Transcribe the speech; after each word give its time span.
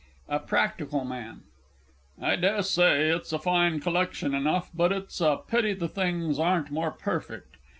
A 0.27 0.39
PRACTICAL 0.39 1.05
MAN. 1.05 1.41
I 2.19 2.35
dessay 2.35 3.09
it's 3.15 3.31
a 3.31 3.37
fine 3.37 3.79
collection, 3.79 4.33
enough, 4.33 4.71
but 4.73 4.91
it's 4.91 5.21
a 5.21 5.37
pity 5.47 5.73
the 5.73 5.87
things 5.87 6.39
ain't 6.39 6.71
more 6.71 6.89
perfect. 6.89 7.57